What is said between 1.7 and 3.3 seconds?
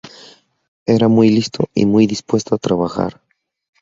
y muy dispuesto a trabajar.